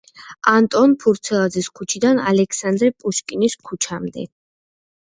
[0.51, 4.31] ანტონ ფურცელაძის ქუჩიდან ალექსანდრე პუშკინის ქუჩამდე.